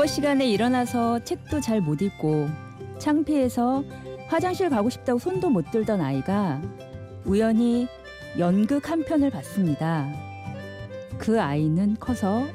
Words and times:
국어 0.00 0.06
시간에 0.06 0.48
일어나서 0.48 1.22
책도 1.24 1.60
잘 1.60 1.82
못 1.82 2.00
읽고 2.00 2.48
창피해서 2.98 3.84
화장실 4.28 4.70
가고 4.70 4.88
싶다고 4.88 5.18
손도 5.18 5.50
못 5.50 5.70
들던 5.70 6.00
아이가 6.00 6.62
우연히 7.26 7.86
연극 8.38 8.88
한 8.90 9.04
편을 9.04 9.28
봤습니다. 9.28 10.10
그 11.18 11.38
아이는 11.38 11.98
커서 12.00 12.46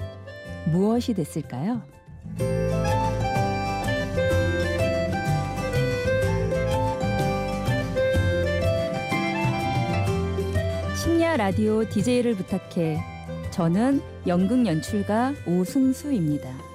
무엇이 0.71 1.13
됐을까요? 1.13 1.83
심야 10.95 11.37
라디오 11.37 11.87
DJ를 11.87 12.33
부탁해. 12.37 12.97
저는 13.51 14.01
연극 14.25 14.65
연출가 14.65 15.35
오승수입니다. 15.45 16.74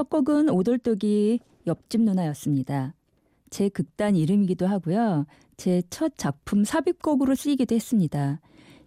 첫 0.00 0.08
곡은 0.08 0.48
오돌독이 0.48 1.40
옆집 1.66 2.00
누나였습니다. 2.00 2.94
제 3.50 3.68
극단 3.68 4.16
이름이기도 4.16 4.66
하고요. 4.66 5.26
제 5.58 5.82
첫 5.90 6.14
작품 6.16 6.64
삽입곡으로 6.64 7.34
쓰이기도 7.34 7.74
했습니다. 7.74 8.40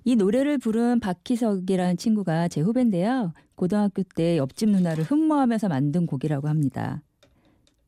이 0.06 0.16
노래를 0.16 0.58
부른 0.58 1.00
박희석이라는 1.02 1.97
친구가 1.97 2.47
제 2.47 2.61
후배인데요. 2.61 3.31
고등학교 3.53 4.02
때 4.02 4.38
옆집 4.38 4.69
누나를 4.72 5.03
흠모하면서 5.03 5.69
만든 5.69 6.08
곡이라고 6.08 6.47
합니다. 6.47 7.03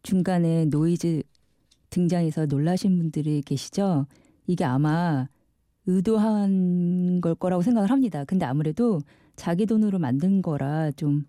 중간에 0.04 0.66
노이즈 0.66 1.24
등장해서 1.90 2.46
놀라신 2.46 2.96
분들이 2.96 3.42
계시죠? 3.42 4.06
이게 4.46 4.66
아마 4.66 5.28
의도한 5.88 7.22
걸 7.22 7.34
거라고 7.34 7.64
생각을 7.64 7.90
합니다. 7.90 8.24
근데 8.24 8.46
아무래도 8.46 9.00
자기 9.36 9.66
돈으로 9.66 9.98
만든 9.98 10.44
거라 10.44 10.92
좀 10.92 11.26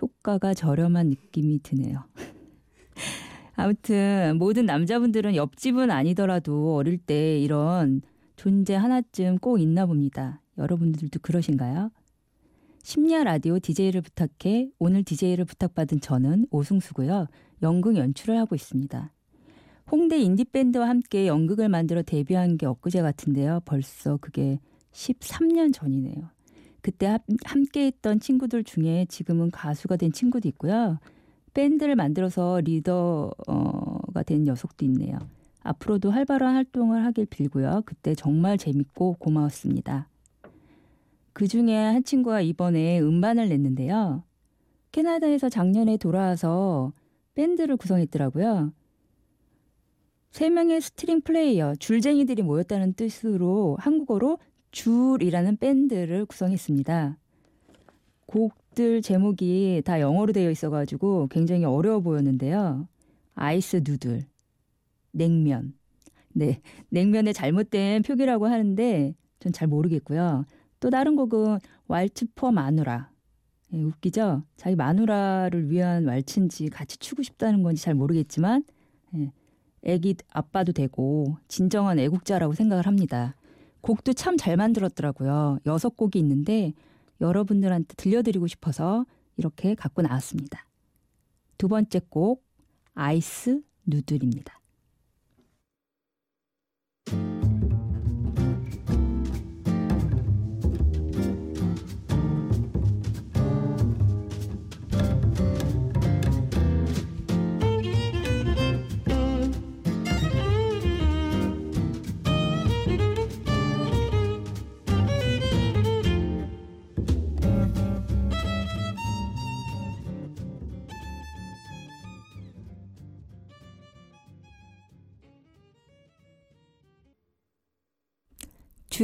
효과가 0.00 0.54
저렴한 0.54 1.08
느낌이 1.08 1.60
드네요. 1.62 2.04
아무튼 3.56 4.36
모든 4.38 4.66
남자분들은 4.66 5.34
옆집은 5.34 5.90
아니더라도 5.90 6.76
어릴 6.76 6.98
때 6.98 7.38
이런 7.40 8.02
존재 8.36 8.74
하나쯤 8.74 9.38
꼭 9.38 9.58
있나 9.58 9.86
봅니다. 9.86 10.42
여러분들도 10.58 11.20
그러신가요? 11.20 11.90
심야 12.82 13.24
라디오 13.24 13.58
DJ를 13.58 14.02
부탁해 14.02 14.70
오늘 14.78 15.02
DJ를 15.02 15.44
부탁받은 15.44 16.00
저는 16.00 16.46
오승수고요. 16.50 17.26
연극 17.62 17.96
연출을 17.96 18.38
하고 18.38 18.54
있습니다. 18.54 19.12
홍대 19.90 20.18
인디밴드와 20.18 20.88
함께 20.88 21.26
연극을 21.26 21.68
만들어 21.68 22.02
데뷔한 22.02 22.58
게 22.58 22.66
엊그제 22.66 23.02
같은데요. 23.02 23.60
벌써 23.64 24.18
그게 24.18 24.60
13년 24.92 25.72
전이네요. 25.72 26.35
그때 26.86 27.18
함께 27.44 27.86
했던 27.86 28.20
친구들 28.20 28.62
중에 28.62 29.06
지금은 29.08 29.50
가수가 29.50 29.96
된 29.96 30.12
친구도 30.12 30.46
있고요. 30.50 31.00
밴드를 31.52 31.96
만들어서 31.96 32.60
리더가 32.60 34.22
된 34.24 34.44
녀석도 34.44 34.84
있네요. 34.84 35.18
앞으로도 35.64 36.12
활발한 36.12 36.54
활동을 36.54 37.04
하길 37.04 37.26
빌고요. 37.26 37.82
그때 37.86 38.14
정말 38.14 38.56
재밌고 38.56 39.16
고마웠습니다. 39.18 40.08
그 41.32 41.48
중에 41.48 41.74
한 41.74 42.04
친구가 42.04 42.40
이번에 42.42 43.00
음반을 43.00 43.48
냈는데요. 43.48 44.22
캐나다에서 44.92 45.48
작년에 45.48 45.96
돌아와서 45.96 46.92
밴드를 47.34 47.76
구성했더라고요. 47.78 48.72
세 50.30 50.50
명의 50.50 50.80
string 50.80 51.22
player, 51.22 51.74
줄쟁이들이 51.80 52.42
모였다는 52.42 52.92
뜻으로 52.92 53.76
한국어로 53.80 54.38
줄이라는 54.72 55.56
밴드를 55.58 56.26
구성했습니다. 56.26 57.18
곡들 58.26 59.02
제목이 59.02 59.82
다 59.84 60.00
영어로 60.00 60.32
되어 60.32 60.50
있어가지고 60.50 61.28
굉장히 61.28 61.64
어려워 61.64 62.00
보였는데요. 62.00 62.88
Ice 63.34 63.82
Noodle, 63.84 64.26
냉면. 65.12 65.74
네, 66.32 66.60
냉면의 66.90 67.32
잘못된 67.32 68.02
표기라고 68.02 68.46
하는데 68.46 69.14
전 69.38 69.52
잘 69.52 69.68
모르겠고요. 69.68 70.44
또 70.80 70.90
다른 70.90 71.14
곡은 71.16 71.60
Waltz 71.88 72.26
for 72.34 72.50
마누라. 72.50 73.10
네, 73.70 73.82
웃기죠? 73.82 74.42
자기 74.56 74.76
마누라를 74.76 75.70
위한 75.70 76.04
왈츠인지 76.04 76.68
같이 76.68 76.98
추고 76.98 77.22
싶다는 77.22 77.62
건지 77.62 77.82
잘 77.82 77.94
모르겠지만 77.94 78.64
네, 79.12 79.32
애기 79.84 80.16
아빠도 80.30 80.72
되고 80.72 81.36
진정한 81.48 81.98
애국자라고 81.98 82.54
생각을 82.54 82.86
합니다. 82.86 83.35
곡도 83.86 84.14
참 84.14 84.36
잘 84.36 84.56
만들었더라고요. 84.56 85.60
여섯 85.64 85.96
곡이 85.96 86.18
있는데 86.18 86.72
여러분들한테 87.20 87.94
들려드리고 87.96 88.48
싶어서 88.48 89.06
이렇게 89.36 89.76
갖고 89.76 90.02
나왔습니다. 90.02 90.66
두 91.56 91.68
번째 91.68 92.00
곡 92.08 92.44
아이스 92.94 93.62
누들입니다. 93.86 94.55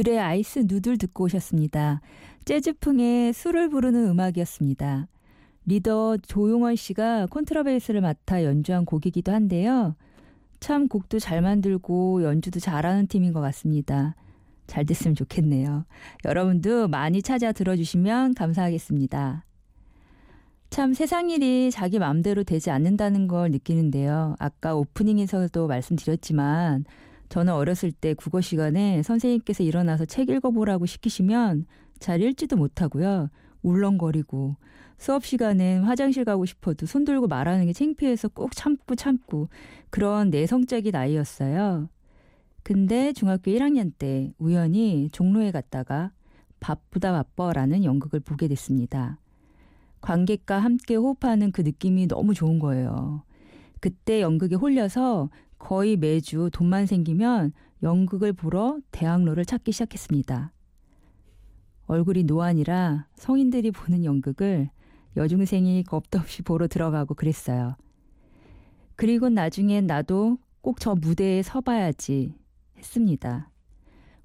줄의 0.03 0.19
아이스 0.19 0.65
누들 0.67 0.97
듣고 0.97 1.23
오셨습니다. 1.25 2.01
재즈풍의 2.43 3.31
술을 3.31 3.69
부르는 3.69 4.09
음악이었습니다. 4.09 5.07
리더 5.65 6.17
조용원 6.17 6.75
씨가 6.75 7.27
콘트라베이스를 7.27 8.01
맡아 8.01 8.43
연주한 8.43 8.83
곡이기도 8.83 9.31
한데요. 9.31 9.95
참 10.59 10.89
곡도 10.89 11.19
잘 11.19 11.41
만들고 11.41 12.21
연주도 12.23 12.59
잘하는 12.59 13.07
팀인 13.07 13.31
것 13.31 13.39
같습니다. 13.39 14.15
잘 14.67 14.85
됐으면 14.85 15.15
좋겠네요. 15.15 15.85
여러분도 16.25 16.89
많이 16.89 17.21
찾아 17.21 17.53
들어주시면 17.53 18.33
감사하겠습니다. 18.33 19.45
참 20.69 20.93
세상 20.93 21.29
일이 21.29 21.71
자기 21.71 21.97
마음대로 21.97 22.43
되지 22.43 22.71
않는다는 22.71 23.29
걸 23.29 23.51
느끼는데요. 23.51 24.35
아까 24.39 24.75
오프닝에서도 24.75 25.65
말씀드렸지만 25.65 26.83
저는 27.29 27.53
어렸을 27.53 27.91
때 27.91 28.13
국어 28.13 28.41
시간에 28.41 29.01
선생님께서 29.03 29.63
일어나서 29.63 30.05
책 30.05 30.29
읽어보라고 30.29 30.85
시키시면 30.85 31.65
잘 31.99 32.21
읽지도 32.21 32.57
못하고요. 32.57 33.29
울렁거리고 33.61 34.57
수업 34.97 35.25
시간엔 35.25 35.83
화장실 35.83 36.25
가고 36.25 36.45
싶어도 36.45 36.85
손 36.85 37.03
들고 37.05 37.27
말하는 37.27 37.65
게 37.65 37.73
창피해서 37.73 38.29
꼭 38.29 38.51
참고 38.53 38.95
참고 38.95 39.49
그런 39.89 40.29
내성적인 40.29 40.95
아이였어요. 40.95 41.89
근데 42.61 43.11
중학교 43.11 43.51
1학년 43.51 43.91
때 43.97 44.33
우연히 44.37 45.09
종로에 45.11 45.51
갔다가 45.51 46.11
바쁘다 46.59 47.11
바빠라는 47.11 47.83
연극을 47.83 48.21
보게 48.21 48.47
됐습니다. 48.47 49.19
관객과 49.99 50.59
함께 50.59 50.95
호흡하는 50.95 51.51
그 51.51 51.61
느낌이 51.61 52.07
너무 52.07 52.33
좋은 52.33 52.59
거예요. 52.59 53.23
그때 53.81 54.21
연극에 54.21 54.55
홀려서 54.55 55.29
거의 55.63 55.95
매주 55.95 56.49
돈만 56.51 56.85
생기면 56.85 57.53
연극을 57.83 58.33
보러 58.33 58.79
대학로를 58.91 59.45
찾기 59.45 59.71
시작했습니다. 59.71 60.51
얼굴이 61.87 62.25
노안이라 62.25 63.07
성인들이 63.15 63.71
보는 63.71 64.03
연극을 64.03 64.69
여중생이 65.15 65.83
겁도 65.83 66.19
없이 66.19 66.41
보러 66.41 66.67
들어가고 66.67 67.13
그랬어요. 67.13 67.77
그리고 68.97 69.29
나중엔 69.29 69.87
나도 69.87 70.37
꼭 70.59 70.79
저 70.79 70.95
무대에 70.95 71.41
서봐야지 71.41 72.35
했습니다. 72.77 73.49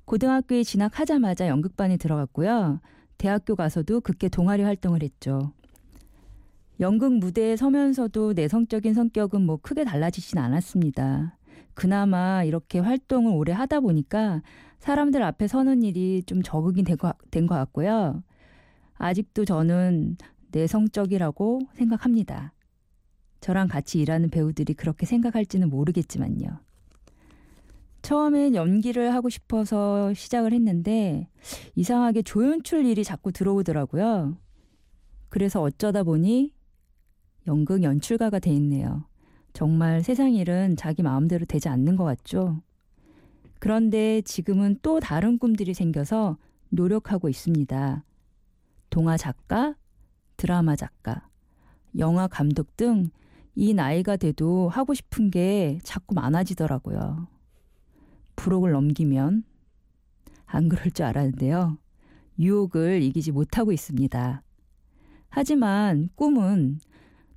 고등학교에 0.07 0.65
진학하자마자 0.65 1.47
연극반에 1.47 1.99
들어갔고요. 1.99 2.81
대학교 3.17 3.55
가서도 3.55 4.01
그렇게 4.01 4.29
동아리 4.29 4.65
활동을 4.65 5.05
했죠. 5.05 5.53
연극 6.81 7.13
무대에 7.13 7.57
서면서도 7.57 8.35
내성적인 8.35 8.95
성격은 8.95 9.43
뭐 9.43 9.57
크게 9.57 9.85
달라지진 9.85 10.39
않았습니다. 10.39 11.37
그나마 11.75 12.45
이렇게 12.45 12.79
활동을 12.79 13.33
오래 13.33 13.53
하다 13.53 13.81
보니까 13.81 14.43
사람들 14.79 15.23
앞에 15.23 15.49
서는 15.49 15.83
일이 15.83 16.23
좀 16.25 16.43
적응이 16.43 16.85
된 16.85 16.97
것 17.47 17.55
같고요. 17.55 18.23
아직도 18.95 19.45
저는 19.45 20.17
내성적이라고 20.53 21.61
생각합니다. 21.73 22.53
저랑 23.41 23.69
같이 23.69 24.01
일하는 24.01 24.31
배우들이 24.31 24.75
그렇게 24.75 25.07
생각할지는 25.07 25.69
모르겠지만요. 25.71 26.61
처음엔 28.03 28.55
연기를 28.55 29.13
하고 29.15 29.29
싶어서 29.29 30.15
시작을 30.15 30.53
했는데 30.53 31.29
이상하게 31.75 32.23
조연출 32.23 32.87
일이 32.87 33.05
자꾸 33.05 33.33
들어오더라고요. 33.33 34.37
그래서 35.29 35.61
어쩌다 35.61 36.03
보니 36.05 36.53
연극 37.49 37.83
연출가가 37.83 38.39
돼 38.39 38.53
있네요. 38.53 39.05
정말 39.53 40.05
세상 40.05 40.33
일은 40.33 40.77
자기 40.77 41.03
마음대로 41.03 41.45
되지 41.45 41.69
않는 41.69 41.97
것 41.97 42.05
같죠? 42.05 42.63
그런데 43.59 44.23
지금은 44.23 44.79
또 44.83 45.01
다른 45.01 45.39
꿈들이 45.39 45.75
생겨서 45.75 46.39
노력하고 46.69 47.29
있습니다. 47.29 48.05
동화 48.91 49.17
작가, 49.17 49.75
드라마 50.37 50.77
작가, 50.77 51.29
영화 51.99 52.29
감독 52.29 52.77
등 52.77 53.11
이 53.61 53.75
나이가 53.75 54.17
돼도 54.17 54.69
하고 54.69 54.95
싶은 54.95 55.33
게 55.33 55.81
자꾸 55.83 56.15
많아지더라고요. 56.15 57.27
부록을 58.37 58.71
넘기면 58.71 59.43
안 60.47 60.69
그럴 60.69 60.93
줄 60.93 61.07
알았는데요. 61.07 61.77
유혹을 62.39 63.03
이기지 63.03 63.33
못하고 63.33 63.73
있습니다. 63.73 64.45
하지만 65.29 66.09
꿈은 66.15 66.79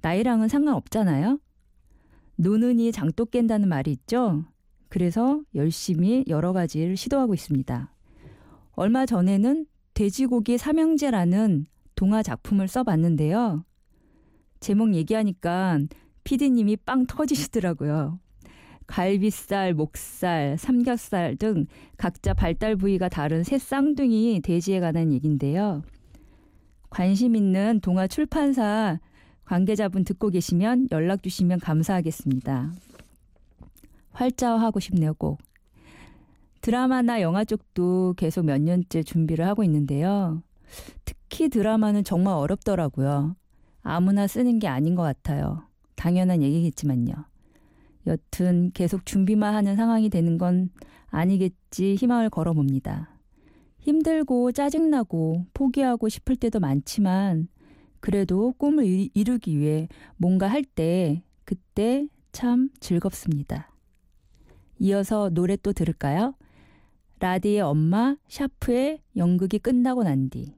나이랑은 0.01 0.48
상관없잖아요. 0.48 1.39
노는이 2.36 2.92
장독 2.92 3.31
깬다는 3.31 3.69
말이 3.69 3.92
있죠. 3.92 4.45
그래서 4.89 5.42
열심히 5.56 6.25
여러 6.27 6.53
가지를 6.53 6.98
시도하고 6.98 7.33
있습니다. 7.33 7.94
얼마 8.74 9.06
전에는 9.06 9.65
돼지고기 9.94 10.57
삼형제라는 10.57 11.65
동화 11.95 12.24
작품을 12.24 12.68
써봤는데요. 12.68 13.63
제목 14.59 14.94
얘기하니까 14.95 15.80
피디님이 16.24 16.77
빵 16.77 17.06
터지시더라고요. 17.06 18.19
갈비살, 18.88 19.74
목살, 19.74 20.57
삼겹살 20.57 21.36
등 21.38 21.65
각자 21.97 22.33
발달 22.33 22.75
부위가 22.75 23.07
다른 23.07 23.44
새 23.44 23.57
쌍둥이 23.57 24.42
돼지에 24.42 24.80
관한 24.80 25.13
얘기인데요. 25.13 25.83
관심 26.89 27.36
있는 27.36 27.80
동화 27.81 28.07
출판사 28.07 29.00
관계자분 29.51 30.06
듣고 30.06 30.30
계시면 30.30 30.88
연락 30.94 31.24
주시면 31.24 31.59
감사하겠습니다. 31.59 32.71
활자화하고 34.13 34.80
싶네요, 34.80 35.13
꼭. 35.13 35.39
드라마나 36.62 37.19
영화 37.19 37.44
쪽도 37.44 38.13
계속 38.15 38.45
몇 38.45 38.62
년째 38.62 39.03
준비를 39.03 39.45
하고 39.45 39.65
있는데요. 39.65 40.42
특히 41.03 41.50
드라마는 41.50 42.06
정말 42.06 42.36
어렵더라고요. 42.36 43.36
아무나 43.81 44.25
쓰는 44.25 44.57
게 44.59 44.69
아닌 44.69 44.95
것 44.95 45.01
같아요. 45.01 45.63
당연한 45.97 46.42
얘기겠지만요. 46.42 47.13
여튼 48.07 48.71
계속 48.74 49.06
준비만 49.06 49.54
하는 49.54 49.75
상황이 49.75 50.09
되는 50.09 50.38
건 50.38 50.69
아니겠지 51.07 51.95
희망을 51.95 52.30
걸어봅니다. 52.30 53.09
힘들고 53.80 54.54
짜증나고 54.54 55.47
포기하고 55.54 56.07
싶을 56.07 56.38
때도 56.38 56.62
많지만 56.62 57.50
그래도 58.01 58.53
꿈을 58.57 59.09
이루기 59.13 59.57
위해 59.59 59.88
뭔가 60.18 60.48
할 60.48 60.63
때 60.63 61.24
그때 61.45 62.07
참 62.31 62.69
즐겁습니다. 62.80 63.71
이어서 64.80 65.30
노래 65.30 65.56
또 65.57 65.74
들을까요? 65.74 66.33
라디의 67.19 67.62
엄마, 67.62 68.15
샤프의 68.27 69.01
연극이 69.15 69.59
끝나고 69.59 70.03
난 70.03 70.30
뒤. 70.30 70.56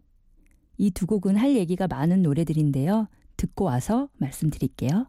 이 0.78 0.92
두 0.92 1.06
곡은 1.06 1.36
할 1.36 1.56
얘기가 1.56 1.88
많은 1.88 2.22
노래들인데요. 2.24 3.08
듣고 3.38 3.66
와서 3.66 4.10
말씀드릴게요. 4.18 5.08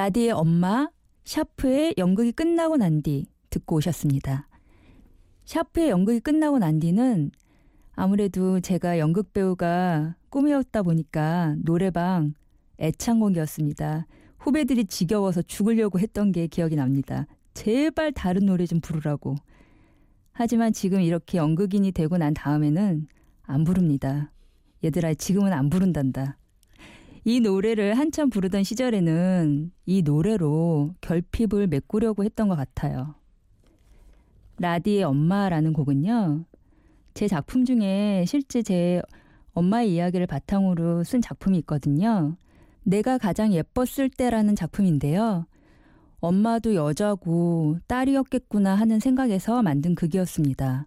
라디의 0.00 0.30
엄마 0.30 0.88
샤프의 1.24 1.96
연극이 1.98 2.32
끝나고 2.32 2.78
난 2.78 3.02
뒤 3.02 3.26
듣고 3.50 3.76
오셨습니다. 3.76 4.48
샤프의 5.44 5.90
연극이 5.90 6.20
끝나고 6.20 6.58
난 6.58 6.78
뒤는 6.78 7.30
아무래도 7.92 8.60
제가 8.60 8.98
연극 8.98 9.34
배우가 9.34 10.16
꿈이었다 10.30 10.82
보니까 10.84 11.54
노래방 11.62 12.32
애창곡이었습니다. 12.78 14.06
후배들이 14.38 14.86
지겨워서 14.86 15.42
죽으려고 15.42 15.98
했던 15.98 16.32
게 16.32 16.46
기억이 16.46 16.76
납니다. 16.76 17.26
제발 17.52 18.12
다른 18.12 18.46
노래 18.46 18.64
좀 18.64 18.80
부르라고. 18.80 19.36
하지만 20.32 20.72
지금 20.72 21.02
이렇게 21.02 21.36
연극인이 21.36 21.92
되고 21.92 22.16
난 22.16 22.32
다음에는 22.32 23.06
안 23.42 23.64
부릅니다. 23.64 24.32
얘들아, 24.82 25.12
지금은 25.12 25.52
안 25.52 25.68
부른단다. 25.68 26.38
이 27.24 27.40
노래를 27.40 27.98
한참 27.98 28.30
부르던 28.30 28.64
시절에는 28.64 29.72
이 29.86 30.02
노래로 30.02 30.94
결핍을 31.00 31.66
메꾸려고 31.66 32.24
했던 32.24 32.48
것 32.48 32.56
같아요. 32.56 33.14
라디의 34.58 35.04
엄마라는 35.04 35.72
곡은요, 35.72 36.44
제 37.14 37.28
작품 37.28 37.64
중에 37.64 38.24
실제 38.26 38.62
제 38.62 39.02
엄마의 39.52 39.94
이야기를 39.94 40.26
바탕으로 40.26 41.04
쓴 41.04 41.20
작품이 41.20 41.58
있거든요. 41.58 42.36
내가 42.82 43.18
가장 43.18 43.52
예뻤을 43.52 44.08
때라는 44.10 44.56
작품인데요. 44.56 45.46
엄마도 46.20 46.74
여자고 46.74 47.78
딸이었겠구나 47.86 48.74
하는 48.74 49.00
생각에서 49.00 49.62
만든 49.62 49.94
극이었습니다. 49.94 50.86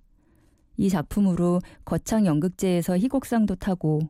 이 0.78 0.90
작품으로 0.90 1.60
거창 1.86 2.26
연극제에서 2.26 2.98
희곡상도 2.98 3.56
타고 3.56 4.02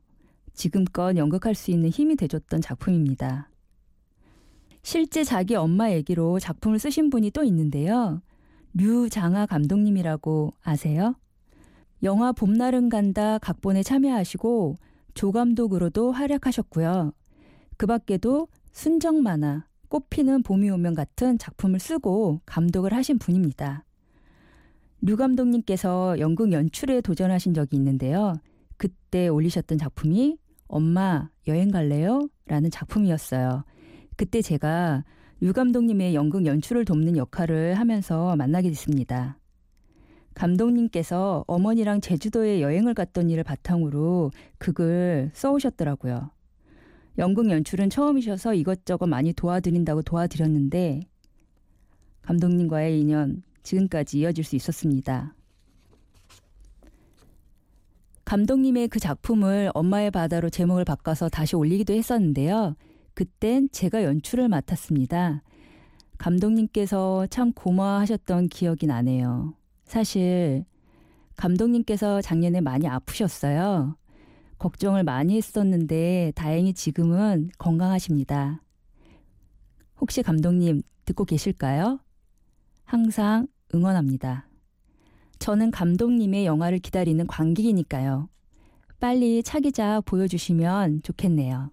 지금껏 0.54 1.16
연극할 1.18 1.56
수 1.56 1.72
있는 1.72 1.90
힘이 1.90 2.16
돼줬던 2.16 2.62
작품입니다. 2.62 3.50
실제 4.82 5.24
자기 5.24 5.56
엄마 5.56 5.92
얘기로 5.92 6.40
작품을 6.40 6.78
쓰신 6.78 7.10
분이 7.10 7.32
또 7.32 7.44
있는데요. 7.44 8.22
류장하 8.74 9.46
감독님이라고 9.46 10.54
아세요? 10.62 11.16
영화 12.04 12.32
봄날은 12.32 12.90
간다 12.90 13.38
각본에 13.38 13.82
참여하시고 13.82 14.76
조감독으로도 15.14 16.12
활약하셨고요. 16.12 17.14
그 17.78 17.86
밖에도 17.86 18.48
순정 18.74 19.22
만화, 19.22 19.66
꽃피는 19.88 20.44
봄이 20.44 20.70
오면 20.70 20.96
같은 20.96 21.38
작품을 21.38 21.80
쓰고 21.80 22.42
감독을 22.46 22.94
하신 22.94 23.20
분입니다. 23.20 23.86
류 25.02 25.16
감독님께서 25.18 26.18
연극 26.20 26.52
연출에 26.52 27.02
도전하신 27.02 27.54
적이 27.54 27.78
있는데요. 27.78 28.36
그때 28.78 29.28
올리셨던 29.28 29.78
작품이 29.78 30.38
엄마 30.74 31.30
여행 31.48 31.70
갈래요? 31.70 32.28
라는 32.48 32.72
작품이었어요. 32.72 33.64
그때 34.18 34.42
제가 34.42 35.06
류 35.40 35.54
감독님의 35.54 36.16
연극 36.16 36.48
연출을 36.48 36.84
돕는 36.84 37.16
역할을 37.16 37.76
하면서 37.76 38.36
만나게 38.36 38.70
됐습니다. 38.70 39.38
감독님께서 40.34 41.46
어머니랑 41.46 42.02
제주도에 42.02 42.62
여행을 42.62 42.96
갔던 42.96 43.30
일을 43.30 43.44
바탕으로 43.44 44.32
극을 44.58 45.30
써오셨더라고요. 45.36 46.32
연극 47.20 47.52
연출은 47.52 47.92
처음이셔서 47.92 48.56
이것저것 48.56 49.06
많이 49.06 49.32
도와드린다고 49.32 50.02
도와드렸는데 50.02 51.02
감독님과의 52.24 53.00
인연 53.00 53.44
지금까지 53.62 54.22
이어질 54.22 54.44
수 54.44 54.56
있었습니다. 54.56 55.36
감독님의 58.34 58.88
그 58.88 59.00
작품을 59.00 59.70
엄마의 59.76 60.10
바다로 60.10 60.50
제목을 60.50 60.86
바꿔서 60.86 61.30
다시 61.30 61.56
올리기도 61.56 61.94
했었는데요. 61.94 62.76
그땐 63.14 63.70
제가 63.72 64.04
연출을 64.04 64.50
맡았습니다. 64.50 65.44
감독님께서 66.18 67.28
참 67.28 67.54
고마워하셨던 67.54 68.48
기억이 68.48 68.88
나네요. 68.88 69.54
사실 69.84 70.66
감독님께서 71.36 72.22
작년에 72.22 72.60
많이 72.60 72.88
아프셨어요. 72.88 73.98
걱정을 74.58 75.04
많이 75.04 75.38
했었는데 75.38 76.32
다행히 76.34 76.74
지금은 76.74 77.52
건강하십니다. 77.60 78.64
혹시 80.02 80.24
감독님 80.24 80.82
듣고 81.06 81.26
계실까요? 81.26 82.00
항상 82.84 83.46
응원합니다. 83.76 84.48
저는 85.44 85.72
감독님의 85.72 86.46
영화를 86.46 86.80
기다리는 86.80 87.28
관객이니까요. 87.28 88.30
빨리 89.02 89.44
차기작 89.44 90.06
보여주시면 90.06 91.02
좋겠네요. 91.04 91.70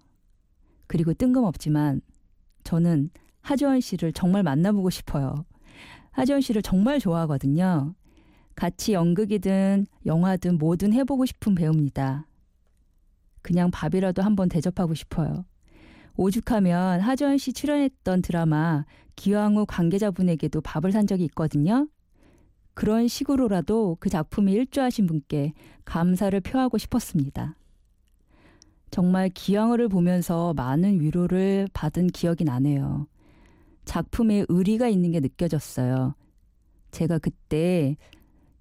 그리고 0.87 1.13
뜬금없지만 1.13 2.01
저는 2.65 3.11
하지원 3.39 3.79
씨를 3.79 4.11
정말 4.11 4.43
만나보고 4.43 4.89
싶어요. 4.89 5.45
하지원 6.11 6.41
씨를 6.41 6.61
정말 6.61 6.99
좋아하거든요. 6.99 7.95
같이 8.55 8.91
연극이든 8.91 9.87
영화든 10.05 10.57
뭐든 10.57 10.91
해보고 10.91 11.25
싶은 11.25 11.55
배우입니다. 11.55 12.27
그냥 13.41 13.71
밥이라도 13.71 14.21
한번 14.21 14.49
대접하고 14.49 14.95
싶어요. 14.95 15.45
오죽하면 16.17 16.99
하지원 16.99 17.37
씨 17.37 17.53
출연했던 17.53 18.21
드라마 18.21 18.83
기왕후 19.15 19.65
관계자분에게도 19.65 20.59
밥을 20.59 20.91
산 20.91 21.07
적이 21.07 21.23
있거든요. 21.23 21.87
그런 22.73 23.07
식으로라도 23.07 23.97
그 23.99 24.09
작품에 24.09 24.51
일조하신 24.53 25.07
분께 25.07 25.53
감사를 25.85 26.39
표하고 26.41 26.77
싶었습니다. 26.77 27.55
정말 28.91 29.29
기왕을 29.29 29.87
보면서 29.87 30.53
많은 30.53 30.99
위로를 30.99 31.67
받은 31.73 32.07
기억이 32.07 32.43
나네요. 32.43 33.07
작품에 33.85 34.45
의리가 34.49 34.89
있는 34.89 35.11
게 35.11 35.19
느껴졌어요. 35.19 36.15
제가 36.91 37.19
그때 37.19 37.95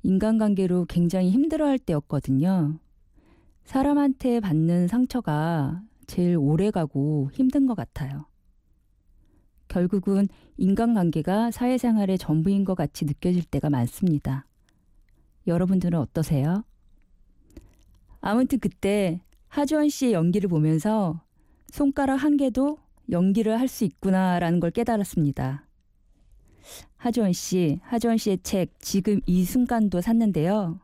인간관계로 0.03 0.87
굉장히 0.87 1.31
힘들어할 1.31 1.79
때였거든요. 1.79 2.79
사람한테 3.65 4.41
받는 4.41 4.89
상처가 4.89 5.83
제일 6.07 6.37
오래 6.37 6.71
가고 6.71 7.31
힘든 7.33 7.67
것 7.67 7.75
같아요. 7.75 8.30
결국은 9.71 10.29
인간관계가 10.59 11.53
사회생활의 11.53 12.19
전부인 12.19 12.65
것 12.65 12.75
같이 12.75 13.07
느껴질 13.07 13.45
때가 13.45 13.71
많습니다. 13.71 14.45
여러분들은 15.47 15.99
어떠세요? 15.99 16.65
아무튼 18.21 18.59
그때 18.59 19.23
하주원 19.49 19.89
씨의 19.89 20.13
연기를 20.13 20.49
보면서 20.51 21.23
손가락 21.71 22.17
한 22.17 22.37
개도 22.37 22.79
연기를 23.11 23.59
할 23.59 23.69
수 23.69 23.85
있구나라는 23.85 24.61
걸 24.61 24.71
깨달았습니다. 24.71 25.67
하주원 26.97 27.33
씨, 27.33 27.79
하주원 27.83 28.19
씨의 28.19 28.41
책 28.43 28.75
지금 28.81 29.21
이 29.25 29.45
순간도 29.45 30.01
샀는데요. 30.01 30.81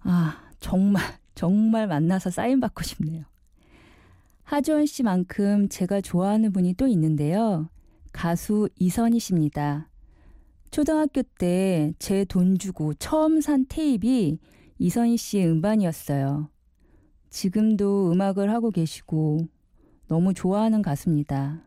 아, 0.00 0.50
정말 0.58 1.02
정말 1.34 1.86
만나서 1.86 2.30
사인 2.30 2.58
받고 2.58 2.82
싶네요. 2.82 3.24
하주원 4.50 4.84
씨만큼 4.86 5.68
제가 5.68 6.00
좋아하는 6.00 6.50
분이 6.50 6.74
또 6.74 6.88
있는데요. 6.88 7.68
가수 8.12 8.68
이선희 8.80 9.20
씨입니다. 9.20 9.88
초등학교 10.72 11.22
때 11.38 11.92
제 12.00 12.24
돈 12.24 12.58
주고 12.58 12.92
처음 12.94 13.40
산 13.40 13.64
테이프이 13.68 14.40
이선희 14.78 15.16
씨의 15.18 15.46
음반이었어요. 15.50 16.48
지금도 17.28 18.10
음악을 18.10 18.50
하고 18.52 18.72
계시고 18.72 19.46
너무 20.08 20.34
좋아하는 20.34 20.82
가수입니다. 20.82 21.62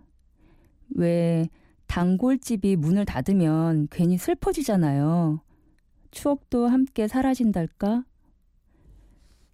왜 0.89 1.47
단골집이 1.87 2.75
문을 2.75 3.05
닫으면 3.05 3.87
괜히 3.91 4.17
슬퍼지잖아요. 4.17 5.39
추억도 6.11 6.67
함께 6.67 7.07
사라진달까? 7.07 8.03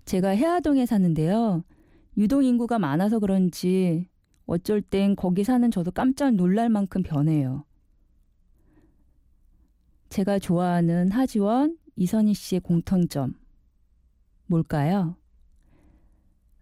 제가 0.06 0.30
해화동에 0.30 0.88
사는데요. 0.88 1.64
유동 2.18 2.44
인구가 2.44 2.80
많아서 2.80 3.20
그런지 3.20 4.08
어쩔 4.46 4.82
땐 4.82 5.16
거기 5.16 5.44
사는 5.44 5.70
저도 5.72 5.92
깜짝 5.92 6.34
놀랄 6.34 6.70
만큼 6.70 7.04
변해요. 7.04 7.66
제가 10.10 10.40
좋아하는 10.40 11.12
하지원, 11.12 11.78
이선희 11.96 12.34
씨의 12.34 12.62
공통점. 12.62 13.36
뭘까요? 14.48 15.16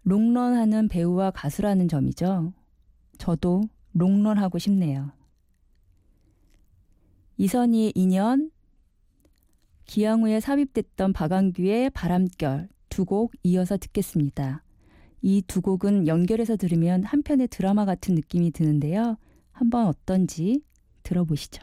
롱런하는 0.02 0.88
배우와 0.88 1.30
가수라는 1.30 1.88
점이죠. 1.88 2.52
저도 3.16 3.62
롱런하고 3.92 4.58
싶네요. 4.58 5.12
이선희의 7.38 7.92
인연, 7.94 8.50
기양후에 9.86 10.40
삽입됐던 10.40 11.12
박완규의 11.14 11.90
바람결 11.90 12.68
두 12.90 13.04
곡 13.04 13.32
이어서 13.44 13.76
듣겠습니다. 13.78 14.62
이 15.22 15.42
두 15.46 15.60
곡은 15.60 16.06
연결해서 16.06 16.56
들으면 16.56 17.02
한편의 17.04 17.48
드라마 17.48 17.84
같은 17.84 18.14
느낌이 18.14 18.50
드는데요. 18.52 19.16
한번 19.52 19.86
어떤지 19.86 20.62
들어보시죠. 21.02 21.62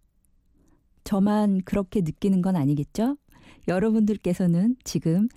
저만 1.03 1.61
그렇게 1.63 2.01
느끼는 2.01 2.41
건 2.41 2.55
아니겠죠? 2.55 3.17
여러분들께서는 3.67 4.75
지금 4.83 5.27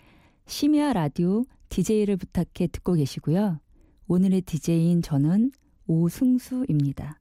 심야 0.46 0.92
라디오 0.92 1.44
DJ를 1.68 2.16
부탁해 2.16 2.68
듣고 2.70 2.94
계시고요. 2.94 3.60
오늘의 4.06 4.42
DJ인 4.42 5.02
저는 5.02 5.50
오승수입니다. 5.86 7.20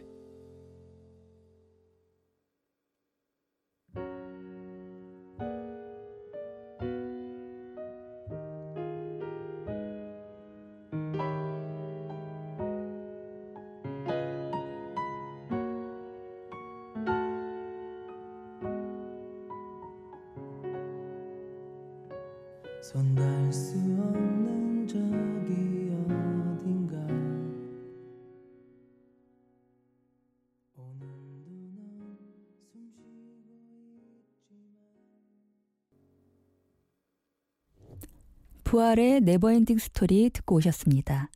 부활의 38.65 39.21
Never 39.21 39.47
Ending 39.47 39.77
Story 39.77 40.29
듣고 40.29 40.55
오셨습니다. 40.55 41.29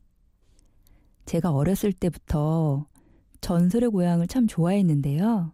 제가 1.25 1.51
어렸을 1.51 1.93
때부터 1.93 2.85
전설의 3.39 3.91
고향을 3.91 4.27
참 4.27 4.47
좋아했는데요. 4.47 5.53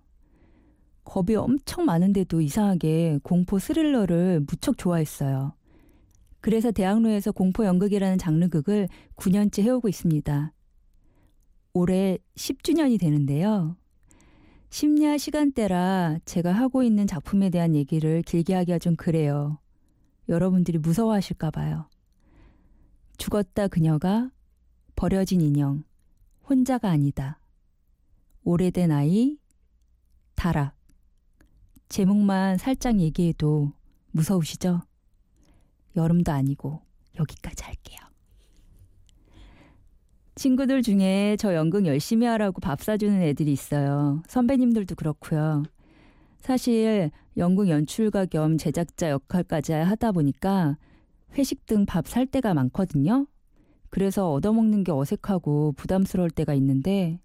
겁이 1.03 1.35
엄청 1.35 1.85
많은데도 1.85 2.41
이상하게 2.41 3.19
공포 3.21 3.59
스릴러를 3.59 4.45
무척 4.47 4.79
좋아했어요. 4.79 5.53
그래서 6.41 6.71
대학로에서 6.71 7.31
공포 7.31 7.65
연극이라는 7.65 8.17
장르극을 8.17 8.89
9년째 9.15 9.61
해오고 9.61 9.87
있습니다. 9.87 10.53
올해 11.73 12.17
10주년이 12.35 12.99
되는데요. 12.99 13.77
심야 14.69 15.17
시간대라 15.17 16.19
제가 16.25 16.51
하고 16.51 16.81
있는 16.81 17.05
작품에 17.05 17.49
대한 17.49 17.75
얘기를 17.75 18.21
길게 18.23 18.53
하기가 18.55 18.79
좀 18.79 18.95
그래요. 18.95 19.59
여러분들이 20.29 20.77
무서워하실까 20.77 21.51
봐요. 21.51 21.87
죽었다 23.17 23.67
그녀가 23.67 24.31
버려진 24.95 25.41
인형 25.41 25.83
혼자가 26.49 26.89
아니다. 26.89 27.39
오래된 28.43 28.91
아이 28.91 29.37
다락 30.35 30.75
제목만 31.89 32.57
살짝 32.57 32.99
얘기해도 32.99 33.73
무서우시죠? 34.11 34.81
여름도 35.95 36.31
아니고 36.31 36.81
여기까지 37.19 37.63
할게요. 37.63 37.99
친구들 40.35 40.81
중에 40.81 41.35
저 41.39 41.53
연극 41.53 41.85
열심히 41.85 42.25
하라고 42.25 42.61
밥 42.61 42.81
사주는 42.81 43.21
애들이 43.21 43.51
있어요. 43.51 44.23
선배님들도 44.27 44.95
그렇고요. 44.95 45.63
사실 46.39 47.11
연극 47.37 47.69
연출가 47.69 48.25
겸 48.25 48.57
제작자 48.57 49.09
역할까지 49.09 49.73
하다 49.73 50.11
보니까 50.13 50.77
회식 51.37 51.65
등 51.65 51.85
밥 51.85 52.07
살 52.07 52.25
때가 52.25 52.53
많거든요. 52.53 53.27
그래서 53.89 54.31
얻어먹는 54.31 54.83
게 54.83 54.91
어색하고 54.91 55.73
부담스러울 55.73 56.29
때가 56.31 56.53
있는데 56.55 57.19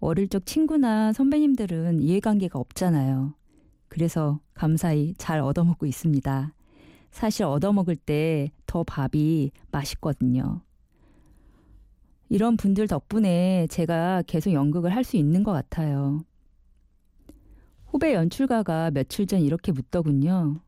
어릴 0.00 0.28
적 0.28 0.46
친구나 0.46 1.12
선배님들은 1.12 2.00
이해관계가 2.00 2.58
없잖아요. 2.58 3.34
그래서 3.88 4.40
감사히 4.54 5.14
잘 5.18 5.40
얻어먹고 5.40 5.86
있습니다. 5.86 6.52
사실 7.14 7.44
얻어먹을 7.44 7.94
때 7.94 8.50
더 8.66 8.82
밥이 8.82 9.52
맛있거든요. 9.70 10.62
이런 12.28 12.56
분들 12.56 12.88
덕분에 12.88 13.68
제가 13.70 14.22
계속 14.26 14.52
연극을 14.52 14.92
할 14.92 15.04
수 15.04 15.16
있는 15.16 15.44
것 15.44 15.52
같아요. 15.52 16.24
후배 17.86 18.14
연출가가 18.14 18.90
며칠 18.90 19.28
전 19.28 19.40
이렇게 19.42 19.70
묻더군요. 19.70 20.60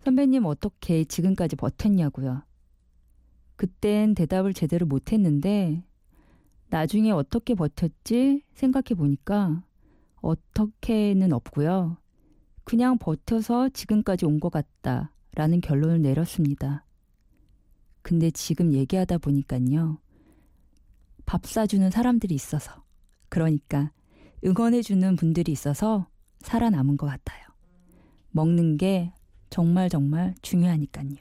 선배님 0.00 0.46
어떻게 0.46 1.04
지금까지 1.04 1.54
버텼냐고요. 1.54 2.42
그땐 3.54 4.16
대답을 4.16 4.52
제대로 4.52 4.84
못했는데 4.84 5.84
나중에 6.70 7.12
어떻게 7.12 7.54
버텼지 7.54 8.42
생각해 8.54 8.96
보니까 8.96 9.62
어떻게는 10.22 11.32
없고요. 11.32 11.98
그냥 12.64 12.98
버텨서 12.98 13.68
지금까지 13.68 14.26
온 14.26 14.40
것 14.40 14.50
같다. 14.50 15.12
라는 15.34 15.60
결론을 15.60 16.02
내렸습니다. 16.02 16.84
근데 18.02 18.30
지금 18.30 18.72
얘기하다 18.72 19.18
보니까요. 19.18 19.98
밥 21.26 21.46
사주는 21.46 21.90
사람들이 21.90 22.34
있어서, 22.34 22.82
그러니까 23.28 23.92
응원해주는 24.44 25.16
분들이 25.16 25.52
있어서 25.52 26.08
살아남은 26.40 26.96
것 26.96 27.06
같아요. 27.06 27.44
먹는 28.30 28.76
게 28.76 29.12
정말 29.50 29.88
정말 29.88 30.34
중요하니까요. 30.42 31.16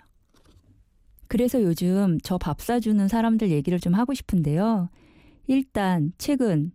그래서 1.28 1.62
요즘 1.62 2.20
저 2.22 2.38
밥 2.38 2.62
사주는 2.62 3.08
사람들 3.08 3.52
얘기를 3.52 3.80
좀 3.80 3.94
하고 3.94 4.14
싶은데요. 4.14 4.90
일단 5.48 6.12
최근 6.18 6.72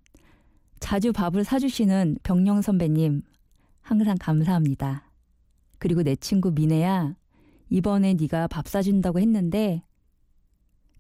자주 0.79 1.13
밥을 1.13 1.45
사주시는 1.45 2.19
병영 2.23 2.63
선배님 2.63 3.23
항상 3.81 4.17
감사합니다. 4.21 5.11
그리고 5.79 6.03
내 6.03 6.15
친구 6.17 6.53
미네야 6.53 7.17
이번에 7.69 8.15
네가 8.15 8.49
밥 8.49 8.69
사준다고 8.69 9.19
했는데 9.21 9.83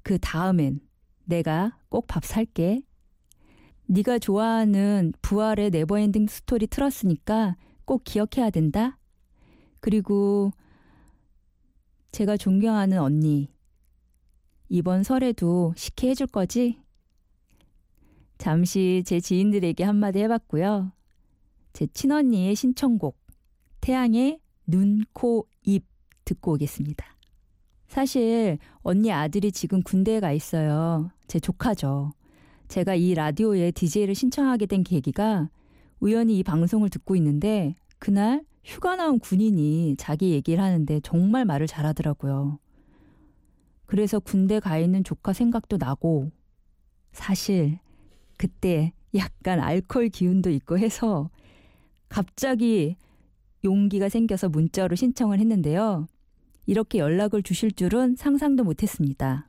그 0.03 0.19
다음엔 0.19 0.81
내가 1.25 1.79
꼭 1.89 2.07
밥 2.07 2.25
살게. 2.25 2.83
네가 3.87 4.19
좋아하는 4.19 5.13
부활의 5.23 5.71
Never 5.71 5.96
Ending 5.96 6.27
Story 6.27 6.67
틀었으니까 6.67 7.57
꼭 7.85 8.03
기억해야 8.05 8.51
된다. 8.51 8.99
그리고 9.81 10.51
제가 12.13 12.37
존경하는 12.37 12.99
언니 12.99 13.51
이번 14.69 15.03
설에도 15.03 15.75
식혜 15.77 16.09
해 16.11 16.15
줄 16.15 16.27
거지? 16.27 16.81
잠시 18.39 19.03
제 19.07 19.21
지인들에게 19.21 19.85
한마디 19.85 20.21
해봤고요. 20.21 20.93
제 21.73 21.87
친언니의 21.87 22.55
신청곡 22.55 23.19
태양의 23.81 24.41
눈, 24.67 25.05
코, 25.13 25.47
입 25.51 25.54
듣고 26.25 26.53
오겠습니다. 26.53 27.05
사실 27.87 28.59
언니 28.83 29.13
아들이 29.13 29.53
지금 29.53 29.83
군대에 29.83 30.21
가 30.21 30.33
있어요. 30.33 31.11
제 31.27 31.39
조카죠. 31.39 32.13
제가 32.69 32.95
이 32.95 33.15
라디오에 33.15 33.71
DJ를 33.71 34.15
신청하게 34.15 34.67
된 34.67 34.83
계기가 34.83 35.49
우연히 36.01 36.39
이 36.39 36.43
방송을 36.43 36.91
듣고 36.91 37.15
있는데 37.17 37.77
그날 37.99 38.45
휴가 38.65 38.97
나온 38.97 39.19
군인이 39.19 39.97
자기 39.99 40.33
얘기를 40.33 40.63
하는데 40.63 41.01
정말 41.01 41.45
말을 41.45 41.67
잘하더라고요. 41.67 42.59
그래서 43.87 44.19
군대 44.19 44.59
가 44.61 44.79
있는 44.79 45.05
조카 45.05 45.33
생각도 45.33 45.77
나고 45.77 46.31
사실 47.13 47.79
그때 48.37 48.93
약간 49.15 49.61
알코올 49.61 50.09
기운도 50.09 50.51
있고 50.51 50.79
해서 50.79 51.31
갑자기 52.09 52.97
용기가 53.65 54.09
생겨서 54.09 54.49
문자로 54.49 54.97
신청을 54.97 55.39
했는데요. 55.39 56.07
이렇게 56.67 56.99
연락을 56.99 57.43
주실 57.43 57.73
줄은 57.73 58.17
상상도 58.17 58.65
못했습니다. 58.65 59.49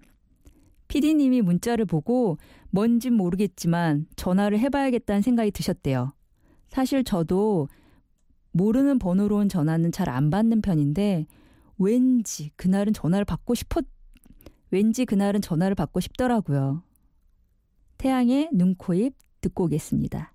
피디님이 0.88 1.42
문자를 1.42 1.86
보고 1.86 2.38
뭔진 2.70 3.14
모르겠지만 3.14 4.08
전화를 4.16 4.60
해봐야겠다는 4.60 5.22
생각이 5.22 5.52
드셨대요. 5.52 6.14
사실 6.68 7.04
저도 7.04 7.68
모르는 8.52 9.00
번호로 9.00 9.38
온 9.38 9.50
전화는 9.50 9.92
잘 9.92 10.10
안 10.10 10.30
받는 10.30 10.62
편인데 10.62 11.26
왠지 11.78 12.52
그날은 12.56 12.94
전화를 12.94 13.26
받고 13.26 13.56
싶었 13.56 13.86
왠지 14.72 15.06
그날은 15.06 15.42
전화를 15.42 15.76
받고 15.76 16.00
싶더라고요. 16.00 16.84
태양의 17.98 18.50
눈, 18.52 18.76
코, 18.76 18.94
입 18.94 19.16
듣고 19.42 19.66
오겠습니다. 19.66 20.35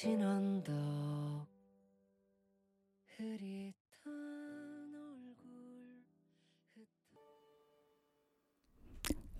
눈부신 0.00 0.22
언덕 0.22 1.46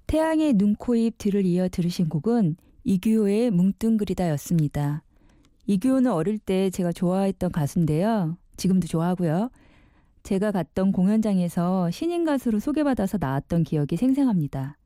태양의 0.06 0.54
눈, 0.54 0.74
코, 0.74 0.96
입 0.96 1.16
뒤를 1.16 1.46
이어 1.46 1.68
들으신 1.68 2.08
곡은 2.08 2.56
이규호의 2.84 3.50
뭉뚱그리다였습니다. 3.52 5.02
이규호는 5.66 6.10
어릴 6.10 6.38
때 6.38 6.68
제가 6.68 6.92
좋아했던 6.92 7.52
가수인데요. 7.52 8.36
지금도 8.56 8.86
좋아하고요. 8.86 9.50
제가 10.24 10.50
갔던 10.50 10.92
공연장에서 10.92 11.90
신인 11.90 12.24
가수로 12.24 12.58
소개받아서 12.58 13.18
나왔던 13.18 13.64
기억이 13.64 13.96
생생합니다. 13.96 14.76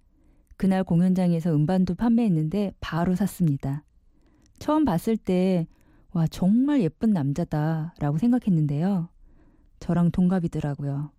그날 0.56 0.84
공연장에서 0.84 1.54
음반도 1.54 1.94
판매했는데 1.94 2.74
바로 2.80 3.16
샀습니다. 3.16 3.82
처음 4.64 4.86
봤을 4.86 5.18
때, 5.18 5.66
와, 6.12 6.26
정말 6.26 6.80
예쁜 6.80 7.10
남자다 7.10 7.92
라고 7.98 8.16
생각했는데요. 8.16 9.10
저랑 9.78 10.10
동갑이더라고요. 10.10 11.10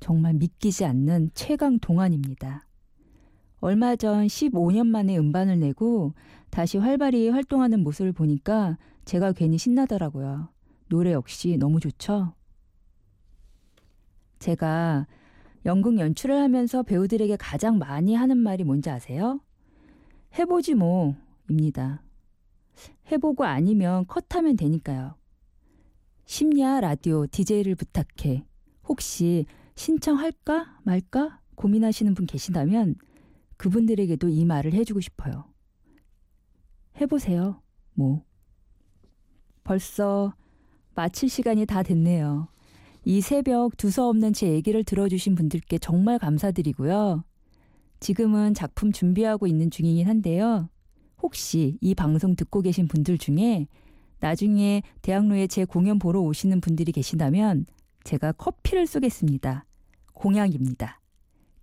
정말 0.00 0.34
믿기지 0.34 0.84
않는 0.84 1.30
최강 1.32 1.78
동안입니다. 1.78 2.68
얼마 3.60 3.96
전 3.96 4.26
15년 4.26 4.86
만에 4.86 5.16
음반을 5.16 5.60
내고 5.60 6.12
다시 6.50 6.76
활발히 6.76 7.30
활동하는 7.30 7.82
모습을 7.82 8.12
보니까 8.12 8.76
제가 9.06 9.32
괜히 9.32 9.56
신나더라고요. 9.56 10.50
노래 10.90 11.14
역시 11.14 11.56
너무 11.56 11.80
좋죠? 11.80 12.34
제가 14.40 15.06
연극 15.64 15.98
연출을 15.98 16.36
하면서 16.36 16.82
배우들에게 16.82 17.34
가장 17.36 17.78
많이 17.78 18.14
하는 18.14 18.36
말이 18.36 18.62
뭔지 18.62 18.90
아세요? 18.90 19.40
해보지 20.38 20.74
뭐, 20.74 21.16
입니다. 21.48 22.02
해보고 23.10 23.44
아니면 23.44 24.06
컷하면 24.06 24.56
되니까요. 24.56 25.16
심야 26.24 26.80
라디오 26.80 27.26
DJ를 27.26 27.74
부탁해. 27.74 28.44
혹시 28.84 29.46
신청할까 29.76 30.80
말까 30.82 31.40
고민하시는 31.54 32.14
분 32.14 32.26
계신다면 32.26 32.96
그분들에게도 33.56 34.28
이 34.28 34.44
말을 34.44 34.72
해주고 34.72 35.00
싶어요. 35.00 35.44
해보세요. 37.00 37.62
뭐. 37.94 38.22
벌써 39.64 40.34
마칠 40.94 41.28
시간이 41.28 41.66
다 41.66 41.82
됐네요. 41.82 42.48
이 43.04 43.20
새벽 43.20 43.76
두서없는 43.76 44.32
제 44.32 44.52
얘기를 44.52 44.84
들어주신 44.84 45.34
분들께 45.34 45.78
정말 45.78 46.18
감사드리고요. 46.18 47.24
지금은 48.00 48.54
작품 48.54 48.92
준비하고 48.92 49.46
있는 49.46 49.70
중이긴 49.70 50.06
한데요. 50.06 50.68
혹시 51.22 51.78
이 51.80 51.94
방송 51.94 52.36
듣고 52.36 52.60
계신 52.62 52.88
분들 52.88 53.18
중에 53.18 53.66
나중에 54.20 54.82
대학로에 55.02 55.46
제 55.46 55.64
공연 55.64 55.98
보러 55.98 56.20
오시는 56.20 56.60
분들이 56.60 56.92
계신다면 56.92 57.66
제가 58.04 58.32
커피를 58.32 58.86
쏘겠습니다. 58.86 59.64
공약입니다. 60.14 61.00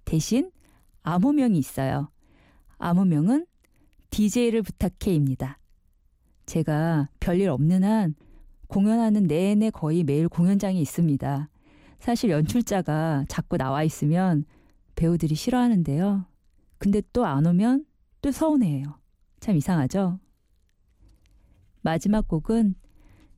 대신 0.06 0.52
암호명이 1.04 1.58
있어요. 1.58 2.10
암호명은 2.78 3.46
DJ를 4.10 4.62
부탁해입니다. 4.62 5.60
제가 6.46 7.10
별일 7.20 7.50
없는 7.50 7.84
한 7.84 8.15
공연하는 8.68 9.24
내내 9.24 9.70
거의 9.72 10.04
매일 10.04 10.30
공연장에 10.30 10.80
있습니다. 10.80 11.50
사실 12.00 12.30
연출자가 12.30 13.26
자꾸 13.28 13.58
나와 13.58 13.84
있으면 13.84 14.46
배우들이 14.96 15.36
싫어하는데요. 15.36 16.26
근데 16.78 17.02
또 17.13 17.26
안 17.26 17.46
오면 17.46 17.86
또 18.22 18.32
서운해해요. 18.32 18.98
참 19.45 19.58
이상하죠? 19.58 20.19
마지막 21.84 22.27
곡은 22.27 22.73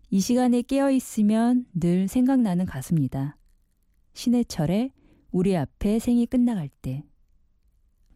이 0.10 0.22
시간에 0.22 0.62
깨어 0.62 0.90
있으면 0.92 1.66
늘 1.74 2.08
생각나는 2.08 2.66
가수입니다. 2.66 3.36
신해철의 4.14 4.94
우리 5.32 5.58
앞에 5.58 6.00
생이 6.00 6.26
끝나갈 6.28 6.70
때. 6.82 7.04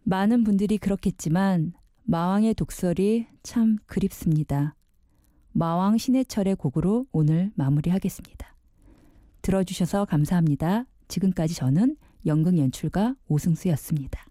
많은 0.04 0.46
분들이 0.46 0.78
그렇겠지만 0.78 1.74
마왕의 2.04 2.54
독설이 2.54 3.28
참 3.44 3.76
그립습니다. 3.88 4.78
마왕 5.52 5.98
신해철의 5.98 6.56
곡으로 6.56 7.08
오늘 7.12 7.52
마무리하겠습니다. 7.56 8.56
들어주셔서 9.42 10.06
감사합니다. 10.06 10.86
지금까지 11.10 11.56
저는 11.56 11.98
연극 12.26 12.58
연출가 12.58 13.18
오승수였습니다. 13.28 14.31